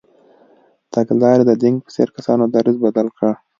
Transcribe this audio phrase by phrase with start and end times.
[0.93, 3.29] تګلارې د دینګ په څېر کسانو دریځ بدل کړ.